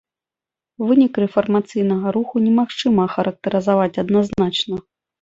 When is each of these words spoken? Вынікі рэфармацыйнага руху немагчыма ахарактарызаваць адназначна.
Вынікі 0.91 1.17
рэфармацыйнага 1.25 2.07
руху 2.17 2.35
немагчыма 2.49 3.01
ахарактарызаваць 3.13 3.95
адназначна. 4.07 4.87